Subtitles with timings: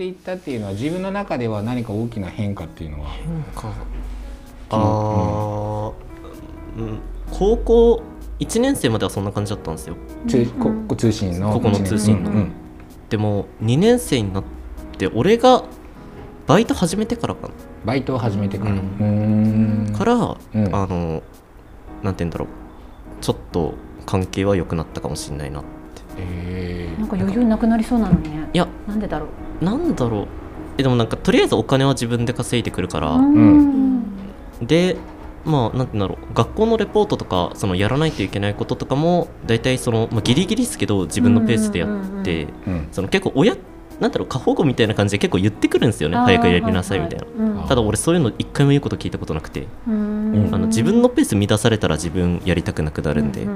[0.00, 3.10] っていったっていうのは自分の中では何か大きな変化っていうのは？
[3.10, 3.68] 変化。
[4.70, 5.92] ああ、
[6.78, 6.98] うん、
[7.30, 8.02] 高校
[8.38, 9.96] 1年生まではそんな感じだったんですよ。
[10.26, 12.30] 通ここ通信のここの通信の。
[12.30, 12.52] うんうん。
[13.10, 14.44] でも2年生になっ
[14.96, 15.64] て俺が
[16.46, 17.50] バイト始めてからか
[17.84, 18.70] バイトを始めてから。
[18.70, 19.92] ううん。
[19.94, 20.74] から、うん。
[20.74, 21.22] あの
[22.02, 22.48] なんて言うんだろう。
[23.20, 23.74] ちょっと
[24.06, 25.62] 関係は良くなったかもしれないな
[26.18, 28.48] えなんか余裕なくなりそうなのにね。
[28.52, 28.66] いや。
[28.86, 29.26] なんでだろ
[29.60, 29.64] う。
[29.64, 30.26] なんだろう。
[30.78, 34.02] えでもなんかとりあえずお金は自分で稼いでくるから、うん。
[34.62, 34.96] で
[35.44, 36.34] まあなんてだろう。
[36.34, 43.56] 学校のレポートとかそのやらないといけないこととかも大体その、まあ、ギリギリですけど自分のペースでやって、うんその結構親
[44.00, 50.48] なんだろう過保護みたいな感じで結構言ってくるんですよね早くやりなさいみたいな、はいはいただ俺そういうの一回も言うこと聞いたことなくて、うん。
[50.50, 53.50] あの自分のペース乱されたら自分やりたくなくなるんで、うう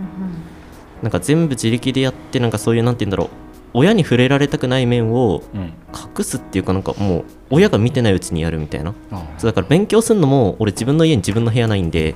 [1.05, 3.29] なんか全部自力でやってなんかそういうなんて言うんだろう。
[3.77, 5.73] 親に触れられたくない面をうん。
[6.19, 8.95] 隠すっていうかなんかもう親が見てないうちにやるみたいな。
[9.13, 12.15] あそうだから勉強するのも俺自分の家に自分の部屋ないんで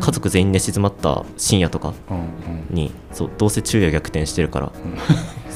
[0.00, 2.14] 家族全員寝静まった深夜とかう
[2.72, 4.98] んにそうどうせ昼夜逆転してるからうん。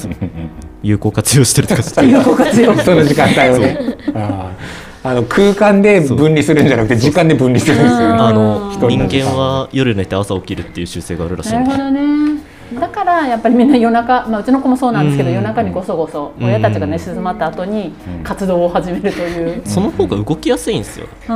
[0.85, 2.79] 有効活用してるとかして有効活用。
[2.79, 3.79] その時間帯をね。
[5.05, 8.05] あの空間で分離するんじゃなくて時間で分離するんですよね。
[8.05, 11.71] うんあの一人間間は夜寝て朝起きるっていう習性があるらしいんで。
[11.71, 12.42] なるほどね
[13.13, 15.35] らやっぱりみんな夜中、まあ、うちの子もそうなんですけど、うん。
[15.37, 18.25] 夜中にごそごそ親たちが寝静まった後にうん。
[18.25, 19.63] 活動を始めるという。
[19.65, 21.07] その方が動きやすいんですよ。
[21.27, 21.31] 特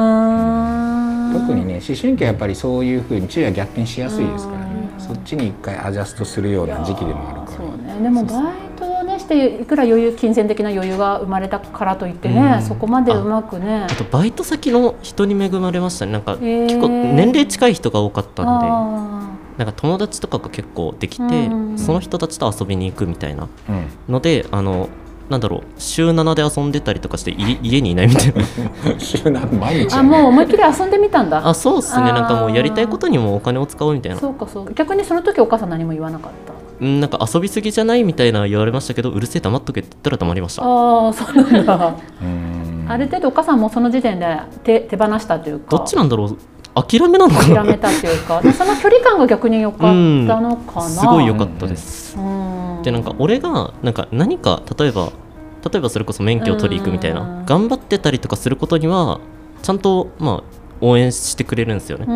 [1.55, 4.67] にね思春期はやっぱりそういうふうに昼夜逆転しやすいですからね。
[4.71, 7.59] うんそっちに一回アジャストするような時期でもあるから。
[7.59, 12.63] そうね、でもバイトをねしていくら余裕金銭的な余裕が生まれたからといってね、うん。
[12.63, 13.87] そこまでうまくね。
[13.89, 16.13] あとバイト先の人に恵まれましたね。
[16.13, 18.67] なんか結構年齢近い人が多かったんで。
[18.69, 19.16] あ
[19.59, 21.79] なんか友達とかが結構できてうん。
[21.79, 23.87] その人たちと遊びに行くみたいなうん。
[24.13, 24.89] のであの
[25.29, 28.45] なんだろう週7で遊んでたりとかしてい家にいないみたいな。
[29.01, 31.49] 週何毎日ーあもう思いっきり遊んでみたんだ。
[31.49, 32.13] あそうっすね。
[32.13, 34.19] なんかもうやりたいことにもお金を使おうみたいな。
[34.19, 36.53] そうかそう逆にその時お母さん何も言わなかった？
[36.79, 40.63] うんなんか遊びすぎじゃないみたいな言われましたけどうるせえ黙っとけって言ったら黙りました。
[40.63, 41.95] ああそうなんだ。
[42.23, 42.87] うん。
[42.89, 45.77] ある程度お母さんもその時点で手手放したというか。
[45.77, 46.37] どっちなんだろう
[46.77, 47.55] 諦めなのかな？
[47.57, 52.17] 諦めたっていうかでその距離感が逆に良かったのかな、すごい良かったです。
[52.17, 52.83] うん。
[52.83, 55.11] でなんか俺がなんか何か例えば
[55.73, 57.17] 例えばそれこそ免許を取り行くみたいうん。
[57.17, 59.21] な頑張ってたりとかすることには
[59.63, 62.07] ちゃんとまあ応援してくれるんですよね。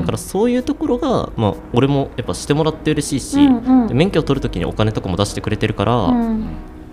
[0.00, 3.86] だからそういうところが、まあ、俺もやっぱしてもらって嬉しいし、うんうん。
[3.86, 6.46] で免許を取るときにお金とかも出してくれてるから、うん。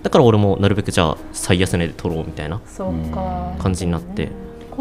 [0.04, 2.62] だから俺もなるべくじゃあ最安値で取ろうみたいな
[3.58, 4.30] 感じになって、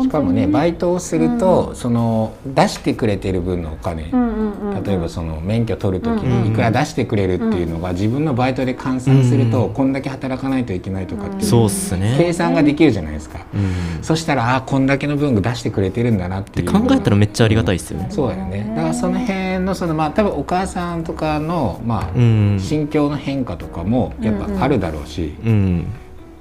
[0.03, 12.15] しかもねバイイトをすると、その出してくれてる分のお金、うんうんうん、例えばその免許取る時うんにいくら出してくれるっていうのが自分のバイトで換算するとこんだけ働かないといけないとかっていうそうっすね。
[12.19, 13.47] 計算ができるじゃないですか。
[13.55, 14.03] うん。
[14.03, 16.67] そしたらあこんだけの分出してくれてるんだなっていう。
[16.67, 18.73] で考えたらめっちゃありがたいですよね、そうだよね。
[18.77, 22.59] だからその辺のそのまあ多分お母さんとかのまあうん。
[22.61, 25.87] 心境の変化とかもやっぱあるだろうし、うん。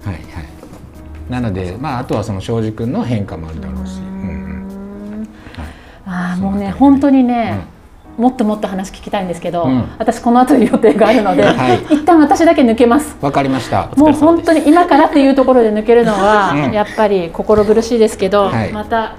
[0.03, 0.56] はいはい
[1.29, 3.99] なのでまああとはその庄司君の変化もあるだろうし、
[6.05, 7.65] ああもうね本当にね、
[8.17, 9.83] もっともっと話聞きたいんですけど、うん。
[9.99, 11.95] 私この後予定があるので、 はい。
[11.95, 13.15] 一旦私だけ抜けます。
[13.21, 13.89] わかりました。
[13.95, 16.71] もう本当に今からっていうところで抜けるのは、うん。
[16.71, 18.71] やっぱり心苦しいですけど、はい。
[18.71, 19.17] また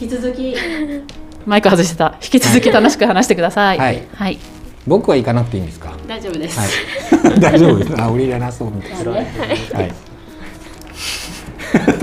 [0.00, 0.54] 引き続き
[1.46, 2.14] マイク外してた。
[2.22, 3.78] 引き続き楽しく話してください。
[3.78, 4.02] はい。
[4.14, 4.38] はい、
[4.86, 5.90] 僕は行かなくていいんですか？
[6.06, 6.66] 大丈夫です、は
[7.34, 7.40] い。
[7.40, 7.94] 大丈夫です。
[8.00, 9.10] あ俺いらなそうみたいな。
[9.12, 9.92] はい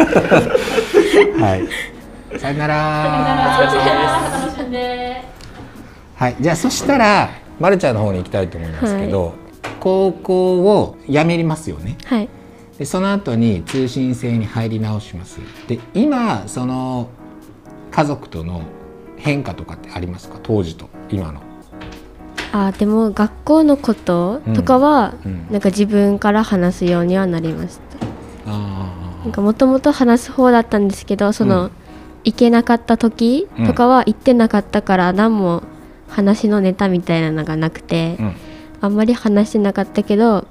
[0.03, 2.39] はい。
[2.39, 3.59] さよなら。
[3.61, 5.23] 楽しんで
[6.15, 6.35] はい。
[6.39, 7.29] じゃあそしたら
[7.59, 9.33] まるちゃんの方に行きたいと思いますけど、
[9.79, 11.97] 高校を辞めますよね。
[12.05, 12.29] はい。
[12.77, 15.39] でその後に通信制に入り直します。
[15.67, 17.09] で今その
[17.91, 18.61] 家族との
[19.15, 20.39] 変化とかってありますか？
[20.43, 21.39] 当時と今の、
[22.51, 25.47] あでも学校のこととかは、うん。
[25.49, 27.79] なんか自分から話すようにはなりまし
[29.25, 31.71] なんかもともと話す方だったんですけどその、うん。
[32.23, 35.61] 行けなかった時とかは行ってなかったから何も
[36.09, 38.35] 話のネタみたいなのがなくて、うん。
[38.81, 40.47] あんまり話してなかったけど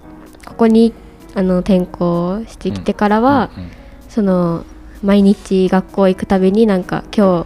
[0.46, 0.92] ここに
[1.34, 3.70] あの転校してきてからは、うん
[4.08, 4.64] その
[5.02, 7.44] 毎日学校行くたびになんか今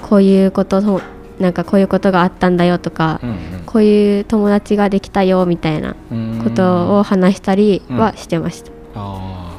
[0.00, 1.00] 日こういうことの
[1.40, 3.36] なんかこういうことがあったんだよとか、うん
[3.66, 8.70] こういう友達ができたよみたいなうんことを話したりはしてました、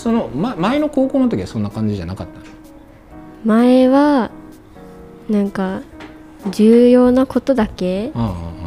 [0.06, 2.38] その、ま、前の高校の時はそんな感じじゃなかった？
[2.40, 2.46] の
[3.44, 4.30] 前は
[5.28, 5.82] なんか
[6.52, 8.12] 重要なことだけ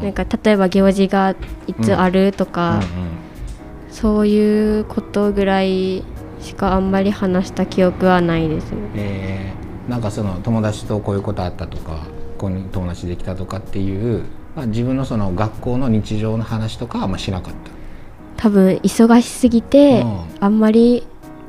[0.03, 1.37] なんか例えば行事が
[1.69, 2.81] いつあるとか、
[3.89, 6.03] そういうことぐらい
[6.41, 8.79] しかあんまり話した記憶はないですね。
[8.97, 11.93] えーなんかその友達とこういうことあったとか
[12.37, 14.25] ここに友達できたとかっていう、
[14.57, 18.43] まあ、自分のその学校の日常の話とかはあんましなかった？
[18.43, 20.21] 多分忙しすぎてうん。
[20.41, 21.07] あんまり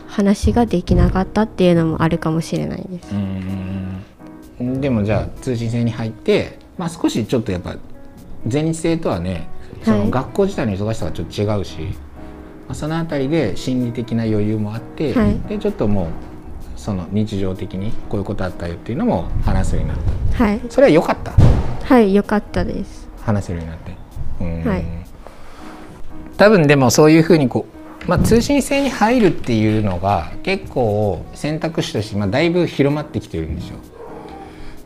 [0.10, 3.14] 話ができなかったっていうのもあるかもしれないです。
[3.14, 7.76] うんでもじゃあ通信制に入って、まあ、少しちょっとやっぱ
[8.46, 9.48] 全日制とはね
[9.84, 10.00] そはい。
[10.06, 11.80] の学校自体の忙しさはちょっと違うし、
[12.68, 15.40] まあ、そのあたりで心理的な余裕もあって、はい。
[15.48, 16.08] でちょっともう
[16.76, 20.06] その日常的にこういうことあったよっていうのも話せるようになっ
[20.50, 20.60] はい。
[20.60, 21.34] たそれは良かった？
[21.86, 23.08] はい良かったです。
[23.22, 23.94] 話せるようになって。
[24.42, 24.70] うん。
[24.70, 24.86] はい。
[26.38, 27.79] 多分でもそういうふうにこう、
[28.10, 33.78] まあ、通信制に入るっていうのが結構選択肢として、まあ、だいぶ広まってきてるんですよ。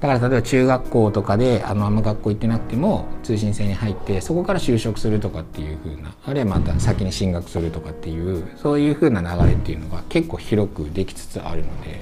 [0.02, 12.02] だから例えば中学校とかであのあんま学校行ってなくても通信制に入ってそこから就職するとかっていう風なあるいはまた先に進学するとかっていうそういう風な流れっていうのが結構広くできつつあるので、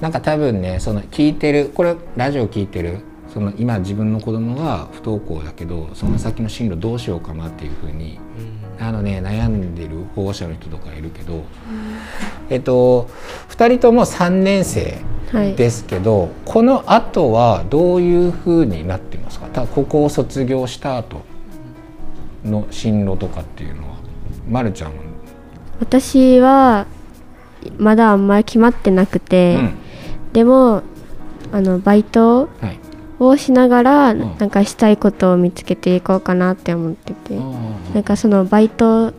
[0.00, 3.00] なんか多分ねその聞いてるこれラジオ聞いてる
[3.34, 8.18] その今自分の子供が不登校だけどその先の進路どうしようかなっていう風に
[8.80, 9.67] あのね悩ん
[10.18, 11.44] 保護者の人とかいるけど、
[12.50, 13.08] えっと
[13.50, 14.98] 2人とも3年生
[15.32, 15.54] はい。
[15.54, 19.46] ですけど、この後はどういう風になってますか？
[19.48, 21.20] たここを卒業した後
[22.44, 23.96] の進路とかっていうのは、
[24.48, 25.02] ま、るちゃんは、
[25.80, 26.86] 私は
[27.76, 29.74] まだあんまり決まってなくて、うん。
[30.32, 30.82] でも
[31.52, 32.78] あのバイトはい、
[33.18, 34.38] をしながらん。
[34.38, 37.38] なんかしたいことを見つけていこうかなって思ってて、
[37.92, 39.12] なんかそのバイト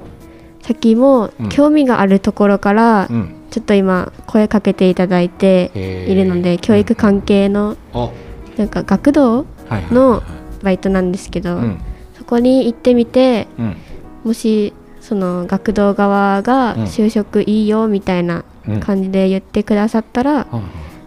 [0.62, 3.36] 先もうん興味があるところからうん。
[3.50, 8.12] ちょっと今声かけていただいているので教育関係のあ。
[8.58, 9.46] なんか学童
[9.92, 10.22] の
[10.62, 11.80] バイトなんですけど、うん。
[12.16, 13.78] そこに行ってみてうん。
[14.24, 16.84] もしその学童側がうん。
[16.84, 18.80] 就職いいよみたいなうん。
[18.80, 20.46] 感じで言ってくださったら、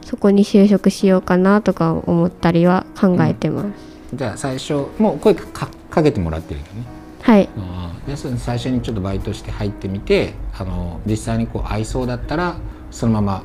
[0.04, 3.68] そこに就職しようかなとか思ったりは考えてます、
[4.14, 7.48] じゃあ最初もう声かかけてもらってるよねはい。
[7.56, 12.56] あーでその最初にちょっとバイトして入ってみてあの実際にこう合いそうだったら
[12.90, 13.42] そのまま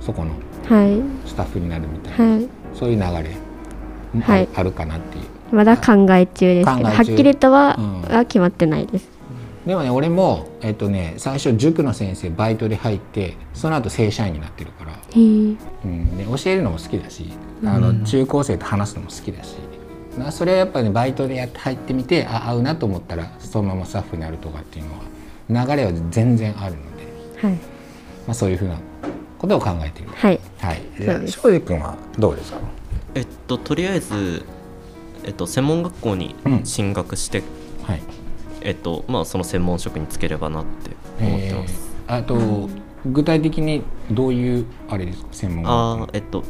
[0.00, 0.32] そこの
[0.68, 1.28] はい。
[1.28, 2.48] スタッフになるみたいな、はい。
[2.74, 3.06] そういう流れ
[4.14, 4.48] もあ,、はい。
[4.54, 5.24] あるかなっていう。
[5.54, 8.02] まだ考え中ですけどはっきりとは,、うん。
[8.02, 9.12] は決まってないです。
[9.66, 15.56] でもね俺もえっとね最初塾の先生バイトで入ってその後正社員になってるから、うん、
[16.16, 17.30] で教えるのも好きだし
[17.64, 19.71] あの中高生と話すのも好きだし、な
[20.30, 24.86] それはやっぱり、ね、バイトでやって入ってみてあ合うなと思ったらそのままスタッフになるとかっていう
[25.48, 27.54] のは流れは全然あるので、はい。
[27.54, 27.58] ま
[28.28, 28.78] あ、そういうふうな
[29.38, 30.10] ことを考えている。
[30.12, 30.40] はい。
[30.58, 30.80] はい、
[31.60, 32.58] 君はどうですか？
[33.14, 34.44] えっととりあえず
[35.24, 36.64] えっと専門学校にうん。
[36.64, 37.42] 進学して、
[37.82, 38.02] はい。
[38.60, 41.74] えっとまあその専門職に就ければなって思ってます、
[42.08, 42.68] えーあと、
[43.06, 43.82] 具体的に
[44.14, 46.44] どういうあれですか専門あえっと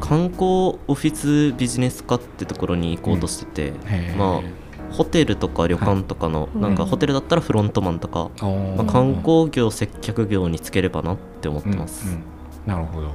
[0.00, 4.16] 観光オフィスビジネス科ってところに行こうとしてて、へー。
[4.16, 8.76] まあホテルとか旅館とかの、なんかホテルだったらフロントマンとか、おー。
[8.76, 12.22] まあ、観光業接客業につければなって思ってます、うんうん。
[12.66, 13.10] なるほど。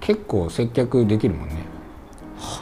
[0.00, 1.56] 結構接客できるもんね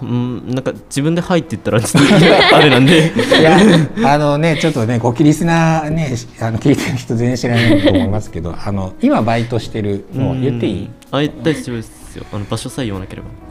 [0.03, 3.13] うん、なんか自分で入っていったらちょっとあれなんで。
[3.39, 3.59] いや
[4.05, 10.91] あのねちょっとねごキリスナねあの聞いてる人全然知らないと思いますけどあの今バイトしてるのうん言っていい？
[11.11, 12.25] あ大丈夫ですよ。
[12.33, 13.29] あの場所さえ言わなければ。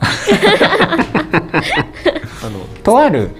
[2.44, 3.30] あのとある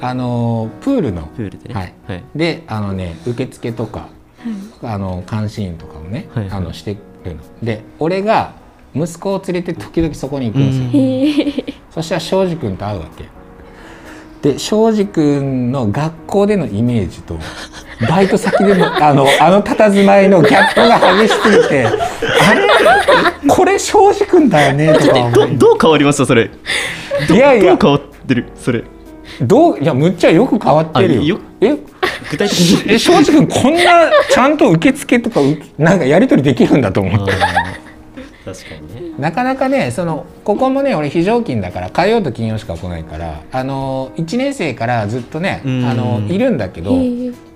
[0.00, 1.22] あのプールの。
[1.36, 1.74] プールでね。
[1.74, 1.94] はい。
[2.06, 2.24] はい。
[2.34, 4.08] であのね受付とか、
[4.82, 6.44] あの監視員とかをね、はい。
[6.48, 6.56] はい。
[6.58, 7.42] あのしてるの。
[7.62, 8.52] で俺が
[8.94, 10.88] 息子を連れて時々そこに行くんですよ、
[11.96, 13.24] そしたら庄司君と会うわけ。
[14.42, 17.38] で庄司君の学校でのイメージと
[18.08, 22.68] バイト先でのあのあの佇まいのギャップが激しすぎてあれ？
[23.48, 24.92] これ庄司君だよね？
[24.92, 26.50] とか思どいどう変わりましたそれ。
[27.30, 27.74] いやいや。
[27.74, 28.46] どう変わってる？
[28.56, 28.84] それ。
[29.40, 29.78] どう？
[29.80, 31.38] いやむっちゃよく変わってるよ。
[31.62, 31.74] え？
[32.30, 32.92] 具体的に。
[32.92, 37.32] え庄司君こんなちゃんと受付とかうなんかやり取りできるんだと思って
[38.46, 39.14] 確かにね。
[39.18, 45.84] なかなかねそのここもね俺非常勤だから火曜と金曜しか来ないからあの1年生からずっとねうん。
[45.84, 46.92] あのいるんだけど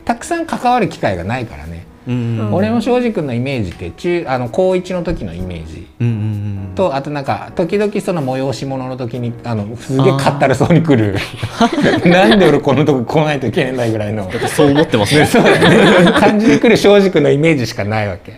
[0.05, 2.51] たくさん関わる機会がないからね、うん。
[2.53, 5.87] 俺も庄司君のイメージって中あの高1の時のイメージ。
[6.01, 11.17] うんうんとあとなんか時々その催し物の時にあのすげえかったるそうに来る。
[12.09, 14.29] なんで俺このとこ来ないといけないんだぐらいの。
[14.49, 15.27] そう思ってますね。
[15.27, 16.13] そうだね。
[16.13, 18.35] 感じで来る庄司君のイメージしかないわけ。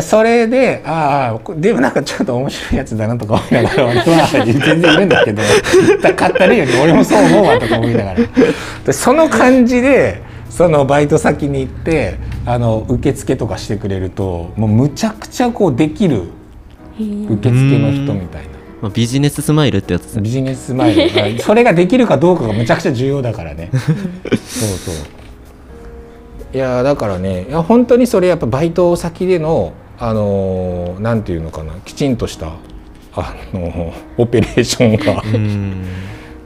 [0.00, 5.42] それでああこでもなんかちょっと面白いやつだなとか思いながら俺は全然いるんだけど
[6.00, 8.20] だかったるより俺もそう思うわとか思いながら。
[8.86, 16.28] でその感じでそのバイト先に行ってあの受付とかしてくれるともうむちゃくちゃこうできる
[16.98, 18.52] 受付の人みたいな。
[18.82, 20.22] まあ、ビジネススマイルってやつですね。
[20.22, 21.38] ビジネススマイル。
[21.44, 23.70] それができるかどうかがむちゃくちゃ重要だからね。
[23.72, 24.94] そうそう。
[26.54, 29.72] いやだからねいや本当にそれやっぱバイト先での
[30.02, 32.54] あのなんていうのかなきちんとした
[33.14, 35.84] あのオペレーションがうん。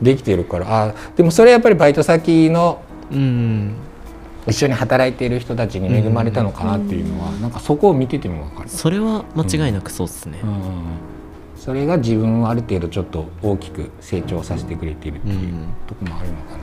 [0.03, 3.75] できてるからあでもそれやっぱりバイト先のうん。
[4.47, 10.39] 一緒に働いている人たちに恵まれたのかなっていうのは、なんかそこを見てても分かる、それは間違いなくそうですね。
[10.41, 10.83] うん。
[11.57, 15.53] それが自分をある程度ちょっと大きく成長させてくれているっていう
[15.89, 16.59] ところもあるのか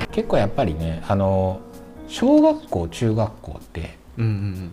[0.00, 1.60] な、結構やっぱりねあの
[2.06, 4.70] 小学校中学校ってうんうん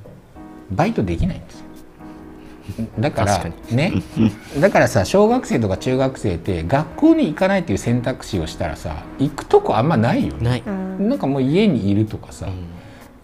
[0.72, 1.66] バイトできないんですよ。
[3.00, 3.94] だからね。
[4.60, 10.64] だからさ小学生とか中学生って学校に行かないっていう選択肢をしたらさ行くとこあんまないよね。
[10.66, 10.98] うん。
[10.98, 12.48] ない、なんかもう家にいるとかさ、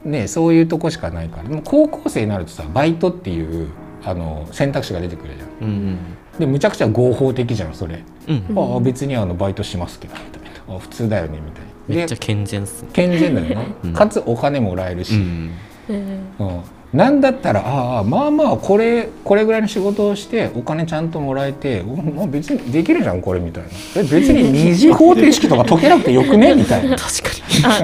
[0.05, 0.11] うん。
[0.11, 1.49] ね、そういうとこしかないから。
[1.49, 3.69] でも高校生になるとさバイトっていう
[4.03, 5.69] あの選択肢が出てくるじゃん。
[5.69, 5.97] うん
[6.39, 8.45] でむちゃくちゃ合法的じゃんそれ、うん。
[8.49, 10.75] うんああ別にあのバイトしますけどみたいな。
[10.75, 11.71] あ普通だよねみたいな。
[11.87, 12.89] めっちゃで健全っすね。
[12.93, 13.93] 健全だよね、うん。
[13.93, 15.51] かつお金もらえるし、うん。
[15.89, 16.61] うん
[16.93, 23.69] なんだったらああまあまあこれこれぐらいの仕事をしてお金ちゃんともらえて、うんまあ、別にできるじゃんこれみたいな。
[23.95, 26.53] え別に二次方程式とか解けなくてよくね？
[26.53, 26.97] みたいな。
[26.97, 27.29] 確か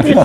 [0.04, 0.16] に。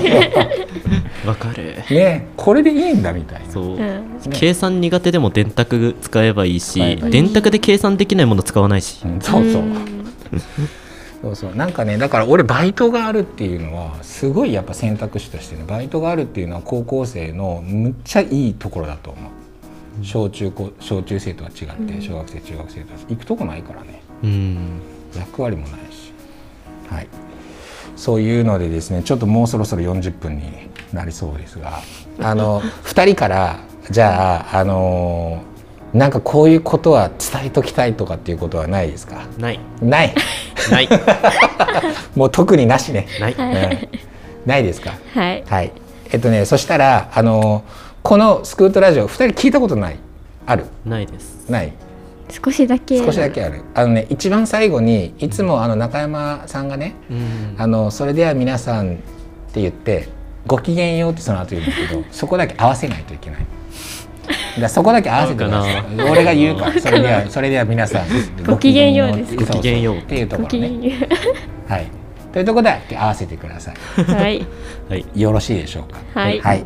[1.24, 3.52] わかるねこれでいいんだみたいな。
[3.52, 4.18] そう、うん。
[4.32, 9.00] 計算苦手でも電卓使えばいいし電卓で計算できないもの使わないし。
[9.04, 9.62] うんそうそう、
[11.22, 11.54] そうそう。
[11.54, 20.04] なんかねだから俺バイトがあるっていうのはすごいやっぱ選択肢としてねバイトがあるっていうのは高校生のむっちゃいいところだと思う。
[20.04, 24.02] 小中高小中生とは違って小学生中学生とは行くとこないからね。
[24.24, 24.80] うん。
[25.16, 26.12] 役割もないし。
[26.90, 27.08] はい。
[27.94, 30.44] そういうのでですねちょっともうそろそろ40分に
[30.92, 31.78] なりそうですが
[32.20, 33.58] あの2人から
[33.90, 35.42] じゃああの
[35.92, 39.26] なんかこういうことは伝えときたいとかっていうことはないですか？
[39.38, 39.60] ない。
[39.82, 40.14] ない
[40.70, 40.88] ない
[42.14, 43.06] もう特になしね。
[43.20, 43.78] ないうん
[44.46, 44.92] ないですか？
[45.14, 45.72] はいはい。
[46.12, 47.62] えっとね、そしたら、あの、
[48.02, 49.96] このスクートラジオ、二人聞いたことない？
[50.46, 50.64] ある？
[50.84, 51.72] ないですない？
[52.44, 53.62] 少しだけ少しだけある。
[53.74, 56.94] あのね、一番最後に、いつもあの中山さんがね。
[57.10, 58.96] うんあの、それでは皆さんっ
[59.52, 60.08] て言って。
[60.44, 63.40] ごきげんようってその後言うんだけど、そこだけ合わせないといけない。
[64.60, 65.84] だそこだけ合わせてください。
[66.10, 68.02] 俺が言うから、 それでは、それでは皆さん。
[68.46, 70.70] ごきげんようですごごきげんようっていうところね。
[71.68, 71.86] はい。
[72.32, 73.74] というところで合わせてください。
[73.98, 74.46] うはい
[74.88, 76.20] はいよろしいでしょうか？
[76.20, 76.64] はいはい。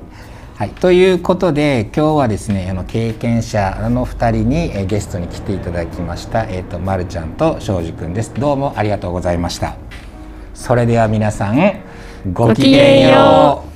[0.57, 9.77] はい、ということで今日はですねあの経験者の2人に、えーゲストに来ていただきました、えー、とまるちゃんと庄司くんですどうもありがとうございました
[10.55, 11.59] それでは皆さん
[12.33, 13.76] ごきげんよう